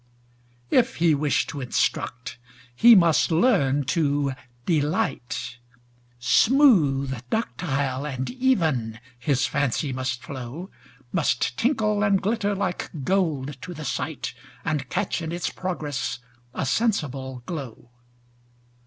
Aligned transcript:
If 0.71 0.95
he 0.95 1.13
wish 1.13 1.45
to 1.45 1.61
instruct, 1.61 2.39
he 2.75 2.95
must 2.95 3.29
learn 3.29 3.83
to 3.93 4.33
delight, 4.65 5.59
Smooth, 6.17 7.21
ductile, 7.29 8.07
and 8.07 8.27
even, 8.31 8.99
his 9.19 9.45
fancy 9.45 9.93
must 9.93 10.23
flow, 10.23 10.71
Must 11.11 11.55
tinkle 11.55 12.01
and 12.01 12.19
glitter 12.19 12.55
like 12.55 12.89
gold 13.03 13.61
to 13.61 13.75
the 13.75 13.85
sight, 13.85 14.33
And 14.65 14.89
catch 14.89 15.21
in 15.21 15.31
its 15.31 15.51
progress 15.51 16.17
a 16.51 16.65
sensible 16.65 17.43
glow. 17.45 17.91